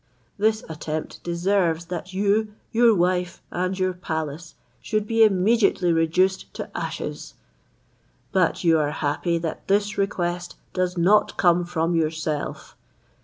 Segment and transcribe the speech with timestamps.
[0.39, 6.75] This attempt deserves that you, your wife, and your palace, should be immediately reduced to
[6.75, 7.35] ashes:
[8.31, 12.75] but you are happy that this request does not come from yourself.